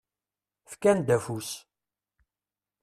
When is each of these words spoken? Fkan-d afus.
Fkan-d 0.71 1.09
afus. 1.17 1.49